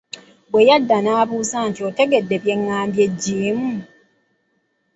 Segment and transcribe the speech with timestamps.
[0.51, 3.61] Bwe yadda n'abuuza nti Otegedde bye nnambye Jim?